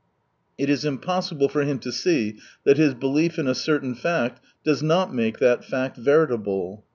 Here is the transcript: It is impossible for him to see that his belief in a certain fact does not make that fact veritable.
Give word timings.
It 0.57 0.67
is 0.67 0.83
impossible 0.83 1.47
for 1.47 1.61
him 1.61 1.77
to 1.77 1.91
see 1.91 2.39
that 2.63 2.77
his 2.77 2.95
belief 2.95 3.37
in 3.37 3.45
a 3.45 3.53
certain 3.53 3.93
fact 3.93 4.41
does 4.63 4.81
not 4.81 5.13
make 5.13 5.37
that 5.37 5.63
fact 5.63 5.95
veritable. 5.95 6.83